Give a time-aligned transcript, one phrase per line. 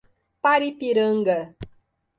[0.43, 1.37] Paripiranga